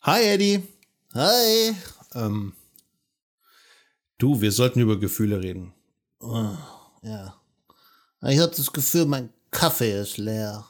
[0.00, 0.62] Hi Eddie.
[1.12, 1.74] Hi.
[2.14, 2.52] Ähm,
[4.18, 5.74] du, wir sollten über Gefühle reden.
[6.20, 6.56] Oh,
[7.02, 7.34] ja.
[8.22, 10.64] Ich habe das Gefühl, mein Kaffee ist leer.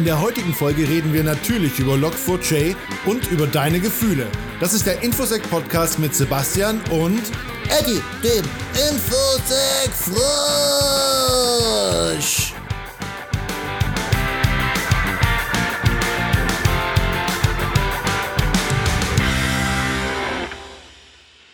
[0.00, 2.74] In der heutigen Folge reden wir natürlich über Log4j
[3.04, 4.26] und über deine Gefühle.
[4.58, 7.20] Das ist der Infosec Podcast mit Sebastian und
[7.68, 10.14] Eddie, dem Infosec Frosch.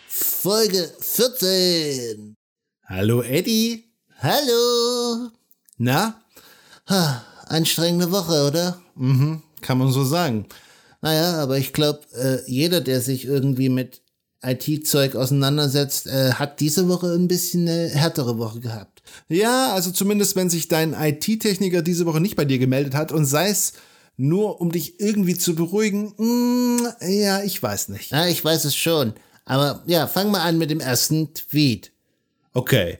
[0.07, 2.37] Folge 14.
[2.85, 3.91] Hallo Eddie.
[4.21, 5.31] Hallo.
[5.77, 6.21] Na?
[7.49, 8.79] Anstrengende Woche, oder?
[8.95, 10.45] Mhm, kann man so sagen.
[11.01, 14.01] Naja, aber ich glaube, äh, jeder, der sich irgendwie mit
[14.43, 19.01] IT-Zeug auseinandersetzt, äh, hat diese Woche ein bisschen eine härtere Woche gehabt.
[19.29, 23.25] Ja, also zumindest wenn sich dein IT-Techniker diese Woche nicht bei dir gemeldet hat und
[23.25, 23.73] sei es
[24.15, 28.11] nur, um dich irgendwie zu beruhigen, mm, ja, ich weiß nicht.
[28.11, 29.13] Ja, ich weiß es schon.
[29.45, 31.91] Aber ja, fang mal an mit dem ersten Tweet.
[32.53, 32.97] Okay.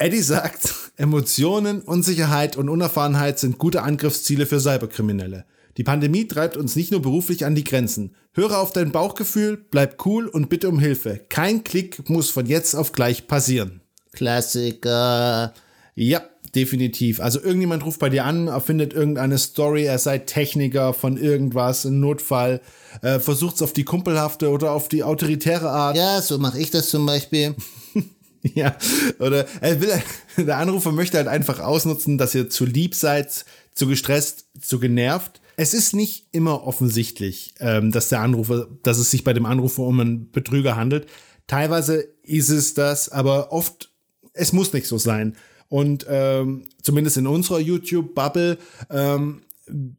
[0.00, 5.44] Eddie sagt, Emotionen, Unsicherheit und Unerfahrenheit sind gute Angriffsziele für Cyberkriminelle.
[5.76, 8.14] Die Pandemie treibt uns nicht nur beruflich an die Grenzen.
[8.32, 11.20] Höre auf dein Bauchgefühl, bleib cool und bitte um Hilfe.
[11.28, 13.82] Kein Klick muss von jetzt auf gleich passieren.
[14.14, 15.52] Klassiker.
[15.94, 16.22] Ja,
[16.54, 17.20] definitiv.
[17.20, 22.00] Also irgendjemand ruft bei dir an, erfindet irgendeine Story, er sei Techniker von irgendwas, ein
[22.00, 22.62] Notfall,
[23.02, 25.94] äh, versucht es auf die kumpelhafte oder auf die autoritäre Art.
[25.98, 27.54] Ja, so mache ich das zum Beispiel.
[28.54, 28.76] Ja,
[29.18, 30.02] oder er will,
[30.36, 35.40] der Anrufer möchte halt einfach ausnutzen, dass ihr zu lieb seid, zu gestresst, zu genervt.
[35.56, 39.82] Es ist nicht immer offensichtlich, ähm, dass der Anrufer, dass es sich bei dem Anrufer
[39.82, 41.06] um einen Betrüger handelt.
[41.46, 43.90] Teilweise ist es das, aber oft,
[44.32, 45.36] es muss nicht so sein.
[45.68, 48.58] Und ähm, zumindest in unserer YouTube-Bubble,
[48.90, 49.42] ähm,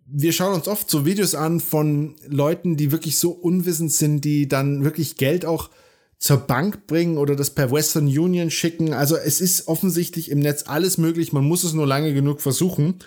[0.05, 4.47] wir schauen uns oft so Videos an von Leuten, die wirklich so unwissend sind, die
[4.47, 5.69] dann wirklich Geld auch
[6.21, 8.93] zur Bank bringen oder das per Western Union schicken.
[8.93, 11.33] Also es ist offensichtlich im Netz alles möglich.
[11.33, 12.99] Man muss es nur lange genug versuchen.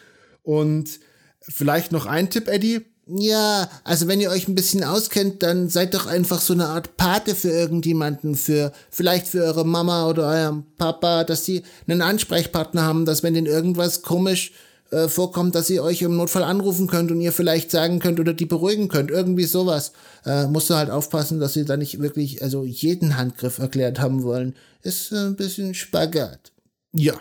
[0.42, 0.98] Und
[1.40, 2.80] vielleicht noch ein Tipp, Eddie.
[3.06, 6.96] Ja, also wenn ihr euch ein bisschen auskennt, dann seid doch einfach so eine Art
[6.96, 12.82] Pate für irgendjemanden, für vielleicht für eure Mama oder euren Papa, dass die einen Ansprechpartner
[12.82, 14.52] haben, dass wenn denen irgendwas komisch
[14.90, 18.34] äh, vorkommt, dass ihr euch im Notfall anrufen könnt und ihr vielleicht sagen könnt oder
[18.34, 19.10] die beruhigen könnt.
[19.10, 19.92] Irgendwie sowas.
[20.24, 24.22] Äh, musst du halt aufpassen, dass sie da nicht wirklich also jeden Handgriff erklärt haben
[24.22, 24.54] wollen.
[24.82, 26.52] Ist äh, ein bisschen Spagat.
[26.92, 27.14] Ja.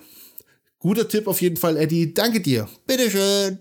[0.80, 2.14] Guter Tipp auf jeden Fall, Eddie.
[2.14, 2.68] Danke dir.
[2.86, 3.60] Bitteschön.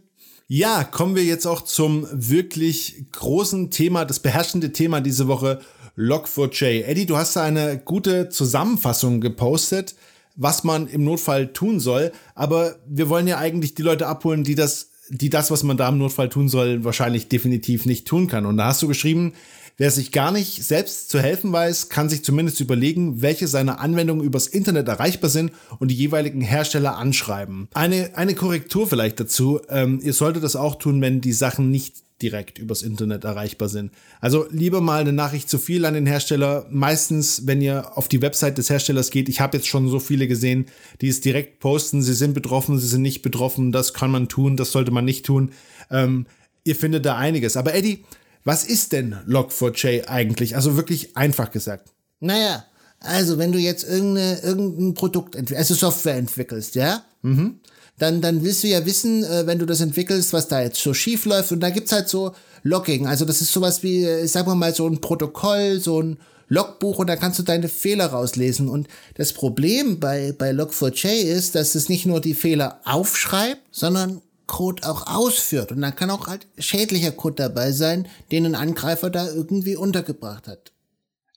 [0.48, 5.60] Ja, kommen wir jetzt auch zum wirklich großen Thema, das beherrschende Thema diese Woche,
[5.96, 6.84] Log4j.
[6.84, 9.94] Eddie, du hast da eine gute Zusammenfassung gepostet
[10.36, 12.12] was man im Notfall tun soll.
[12.34, 15.88] Aber wir wollen ja eigentlich die Leute abholen, die das, die das, was man da
[15.88, 18.46] im Notfall tun soll, wahrscheinlich definitiv nicht tun kann.
[18.46, 19.34] Und da hast du geschrieben,
[19.76, 24.24] wer sich gar nicht selbst zu helfen weiß, kann sich zumindest überlegen, welche seiner Anwendungen
[24.24, 27.68] übers Internet erreichbar sind und die jeweiligen Hersteller anschreiben.
[27.74, 29.60] Eine, eine Korrektur vielleicht dazu.
[29.68, 33.90] Ähm, ihr solltet das auch tun, wenn die Sachen nicht direkt übers Internet erreichbar sind.
[34.20, 36.66] Also lieber mal eine Nachricht zu viel an den Hersteller.
[36.70, 40.28] Meistens, wenn ihr auf die Website des Herstellers geht, ich habe jetzt schon so viele
[40.28, 40.66] gesehen,
[41.00, 44.56] die es direkt posten, sie sind betroffen, sie sind nicht betroffen, das kann man tun,
[44.56, 45.50] das sollte man nicht tun.
[45.90, 46.26] Ähm,
[46.64, 47.56] ihr findet da einiges.
[47.56, 48.04] Aber Eddie,
[48.44, 50.56] was ist denn Log4j eigentlich?
[50.56, 51.90] Also wirklich einfach gesagt.
[52.20, 52.64] Naja,
[53.00, 57.04] also wenn du jetzt irgendeine, irgendein Produkt, also Software entwickelst, ja?
[57.22, 57.60] Mhm
[58.02, 60.92] dann, dann willst du ja wissen, äh, wenn du das entwickelst, was da jetzt so
[60.92, 61.52] schief läuft.
[61.52, 62.32] Und da gibt's halt so
[62.64, 63.06] Logging.
[63.06, 66.98] Also das ist sowas wie, äh, sagen wir mal, so ein Protokoll, so ein Logbuch
[66.98, 68.68] und da kannst du deine Fehler rauslesen.
[68.68, 74.20] Und das Problem bei, bei Log4j ist, dass es nicht nur die Fehler aufschreibt, sondern
[74.46, 75.72] Code auch ausführt.
[75.72, 80.48] Und dann kann auch halt schädlicher Code dabei sein, den ein Angreifer da irgendwie untergebracht
[80.48, 80.72] hat.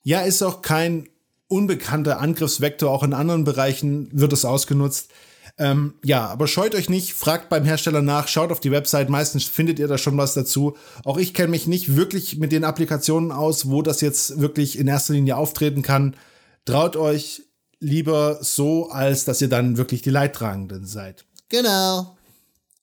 [0.04, 1.08] Ja, ist auch kein
[1.48, 2.92] unbekannter Angriffsvektor.
[2.92, 5.10] Auch in anderen Bereichen wird es ausgenutzt.
[5.58, 9.46] Ähm, ja, aber scheut euch nicht, fragt beim Hersteller nach, schaut auf die Website, meistens
[9.46, 10.76] findet ihr da schon was dazu.
[11.06, 14.88] Auch ich kenne mich nicht wirklich mit den Applikationen aus, wo das jetzt wirklich in
[14.88, 16.18] erster Linie auftreten kann.
[16.66, 17.44] Traut euch
[17.80, 21.26] lieber so, als dass ihr dann wirklich die Leidtragenden seid.
[21.48, 22.18] Genau.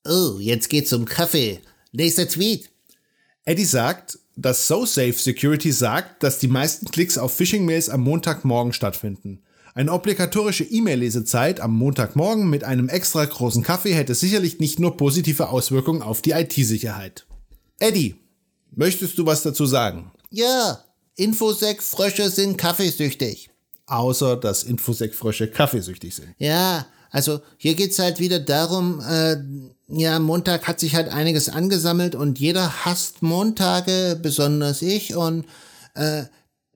[0.05, 1.61] Oh, jetzt geht's um Kaffee.
[1.93, 2.71] Nächster Tweet.
[3.45, 9.43] Eddie sagt, dass SoSafe Security sagt, dass die meisten Klicks auf Phishing-Mails am Montagmorgen stattfinden.
[9.75, 15.49] Eine obligatorische E-Mail-Lesezeit am Montagmorgen mit einem extra großen Kaffee hätte sicherlich nicht nur positive
[15.49, 17.27] Auswirkungen auf die IT-Sicherheit.
[17.79, 18.17] Eddie,
[18.71, 20.13] möchtest du was dazu sagen?
[20.31, 20.85] Ja,
[21.17, 23.51] Infosec-Frösche sind kaffeesüchtig.
[23.87, 26.35] Außer, dass Infosec-Frösche kaffeesüchtig sind.
[26.39, 29.37] Ja, also hier geht's halt wieder darum, äh,
[29.95, 35.45] ja, Montag hat sich halt einiges angesammelt und jeder hasst Montage, besonders ich und
[35.95, 36.25] äh,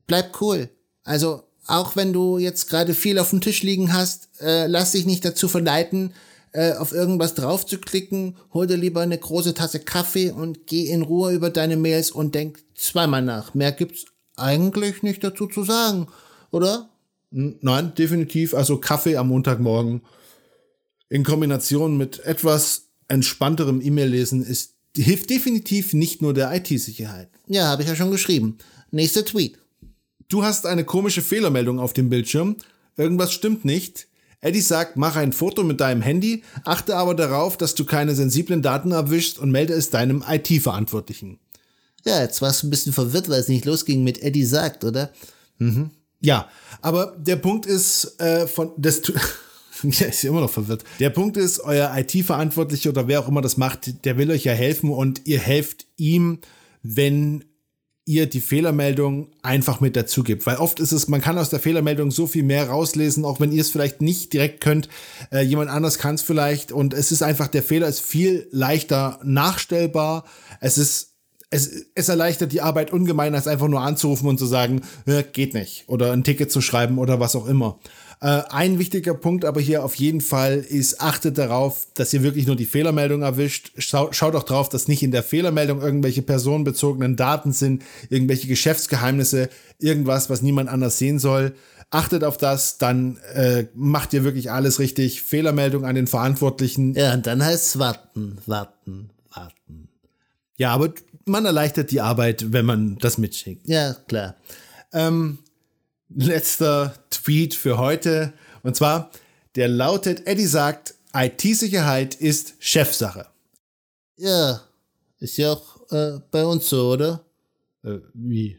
[0.07, 0.69] bleib cool.
[1.03, 5.07] Also auch wenn du jetzt gerade viel auf dem Tisch liegen hast, äh, lass dich
[5.07, 6.13] nicht dazu verleiten,
[6.53, 8.37] äh, auf irgendwas drauf zu klicken.
[8.53, 12.35] Hol dir lieber eine große Tasse Kaffee und geh in Ruhe über deine Mails und
[12.35, 13.55] denk zweimal nach.
[13.55, 14.05] Mehr gibt's
[14.37, 16.09] eigentlich nicht dazu zu sagen,
[16.51, 16.91] oder?
[17.31, 18.53] Nein, definitiv.
[18.55, 20.03] Also Kaffee am Montagmorgen
[21.09, 27.29] in Kombination mit etwas entspannterem E-Mail-Lesen ist hilft definitiv nicht nur der IT-Sicherheit.
[27.47, 28.59] Ja, habe ich ja schon geschrieben.
[28.91, 29.59] Nächster Tweet.
[30.29, 32.57] Du hast eine komische Fehlermeldung auf dem Bildschirm.
[32.97, 34.09] Irgendwas stimmt nicht.
[34.41, 38.63] Eddie sagt, mach ein Foto mit deinem Handy, achte aber darauf, dass du keine sensiblen
[38.63, 41.39] Daten erwischst und melde es deinem IT-Verantwortlichen.
[42.05, 45.11] Ja, jetzt warst du ein bisschen verwirrt, weil es nicht losging mit Eddie sagt, oder?
[45.59, 45.91] Mhm.
[46.21, 46.49] Ja,
[46.81, 49.03] aber der Punkt ist, äh, von das
[49.83, 50.85] ja, ist immer noch verwirrt.
[51.01, 54.53] Der Punkt ist, euer IT-Verantwortliche oder wer auch immer das macht, der will euch ja
[54.53, 56.39] helfen und ihr helft ihm,
[56.83, 57.45] wenn
[58.09, 60.47] ihr die Fehlermeldung einfach mit dazu gibt.
[60.47, 63.51] Weil oft ist es, man kann aus der Fehlermeldung so viel mehr rauslesen, auch wenn
[63.51, 64.89] ihr es vielleicht nicht direkt könnt.
[65.33, 69.19] Äh, jemand anders kann es vielleicht und es ist einfach, der Fehler ist viel leichter
[69.25, 70.25] nachstellbar.
[70.61, 71.17] Es ist
[71.51, 75.55] es, es erleichtert die Arbeit ungemein, als einfach nur anzurufen und zu sagen, äh, geht
[75.55, 75.85] nicht.
[75.89, 77.79] Oder ein Ticket zu schreiben oder was auch immer.
[78.21, 82.47] Äh, ein wichtiger Punkt aber hier auf jeden Fall ist, achtet darauf, dass ihr wirklich
[82.47, 83.73] nur die Fehlermeldung erwischt.
[83.77, 89.51] Schau, schaut auch drauf, dass nicht in der Fehlermeldung irgendwelche personenbezogenen Daten sind, irgendwelche Geschäftsgeheimnisse,
[89.79, 91.55] irgendwas, was niemand anders sehen soll.
[91.91, 95.23] Achtet auf das, dann äh, macht ihr wirklich alles richtig.
[95.23, 96.95] Fehlermeldung an den Verantwortlichen.
[96.95, 99.89] Ja, und dann heißt es warten, warten, warten.
[100.57, 100.93] Ja, aber
[101.27, 103.69] man erleichtert die Arbeit, wenn man das mitschickt.
[103.69, 104.37] Ja, klar.
[104.93, 105.39] Ähm,
[106.09, 108.33] letzter Tweet für heute.
[108.63, 109.11] Und zwar,
[109.55, 113.27] der lautet, Eddie sagt, IT-Sicherheit ist Chefsache.
[114.17, 114.63] Ja,
[115.19, 117.25] ist ja auch äh, bei uns so, oder?
[117.83, 118.59] Äh, wie?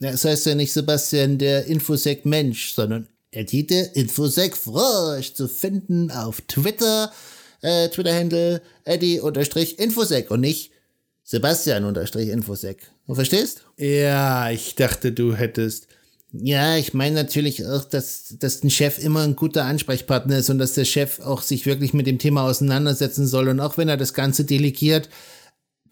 [0.00, 6.40] Ja, das heißt ja nicht Sebastian der Infosec-Mensch, sondern Eddie der Infosec-Frosch zu finden auf
[6.42, 7.12] Twitter,
[7.60, 10.72] äh, Twitter-Handle Eddie-Infosec und nicht
[11.24, 12.78] Sebastian-Infosec.
[13.06, 13.62] Du verstehst?
[13.76, 15.86] Ja, ich dachte, du hättest
[16.32, 20.58] ja, ich meine natürlich auch, dass, dass ein Chef immer ein guter Ansprechpartner ist und
[20.58, 23.48] dass der Chef auch sich wirklich mit dem Thema auseinandersetzen soll.
[23.48, 25.08] Und auch wenn er das Ganze delegiert,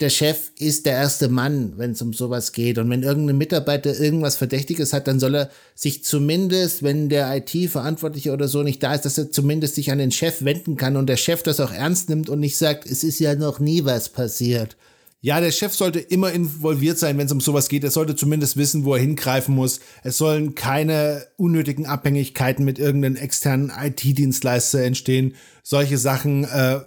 [0.00, 2.78] der Chef ist der erste Mann, wenn es um sowas geht.
[2.78, 8.32] Und wenn irgendein Mitarbeiter irgendwas Verdächtiges hat, dann soll er sich zumindest, wenn der IT-Verantwortliche
[8.32, 11.08] oder so nicht da ist, dass er zumindest sich an den Chef wenden kann und
[11.08, 14.08] der Chef das auch ernst nimmt und nicht sagt, es ist ja noch nie was
[14.08, 14.76] passiert.
[15.20, 17.82] Ja, der Chef sollte immer involviert sein, wenn es um sowas geht.
[17.82, 19.80] Er sollte zumindest wissen, wo er hingreifen muss.
[20.04, 25.34] Es sollen keine unnötigen Abhängigkeiten mit irgendeinem externen IT-Dienstleister entstehen.
[25.64, 26.80] Solche Sachen äh,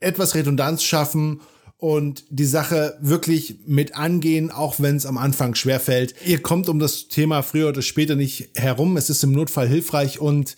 [0.00, 1.42] etwas Redundanz schaffen
[1.76, 6.14] und die Sache wirklich mit angehen, auch wenn es am Anfang schwer fällt.
[6.24, 8.96] Ihr kommt um das Thema früher oder später nicht herum.
[8.96, 10.56] Es ist im Notfall hilfreich und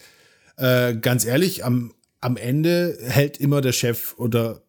[0.57, 4.63] äh, ganz ehrlich, am, am Ende hält immer der Chef oder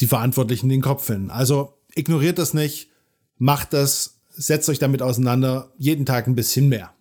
[0.00, 1.30] die Verantwortlichen den Kopf hin.
[1.30, 2.90] Also ignoriert das nicht,
[3.38, 6.92] macht das, setzt euch damit auseinander, jeden Tag ein bisschen mehr.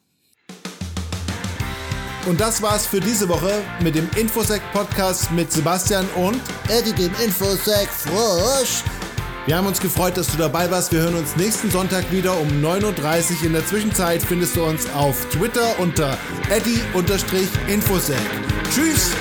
[2.27, 7.11] Und das war's für diese Woche mit dem Infosec Podcast mit Sebastian und Eddie dem
[7.23, 8.83] Infosec Frosch.
[9.45, 10.91] Wir haben uns gefreut, dass du dabei warst.
[10.91, 13.45] Wir hören uns nächsten Sonntag wieder um 9.30 Uhr.
[13.45, 16.17] In der Zwischenzeit findest du uns auf Twitter unter
[16.49, 18.17] eddie-infosec.
[18.75, 19.11] Tschüss!